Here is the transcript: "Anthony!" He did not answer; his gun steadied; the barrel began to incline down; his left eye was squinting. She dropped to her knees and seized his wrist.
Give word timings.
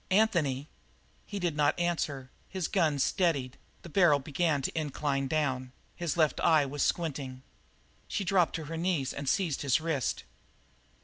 "Anthony!" 0.09 0.67
He 1.27 1.37
did 1.37 1.55
not 1.55 1.79
answer; 1.79 2.31
his 2.49 2.67
gun 2.67 2.97
steadied; 2.97 3.55
the 3.83 3.87
barrel 3.89 4.17
began 4.17 4.63
to 4.63 4.75
incline 4.75 5.27
down; 5.27 5.73
his 5.95 6.17
left 6.17 6.39
eye 6.39 6.65
was 6.65 6.81
squinting. 6.81 7.43
She 8.07 8.23
dropped 8.23 8.55
to 8.55 8.63
her 8.65 8.77
knees 8.77 9.13
and 9.13 9.29
seized 9.29 9.61
his 9.61 9.79
wrist. 9.79 10.23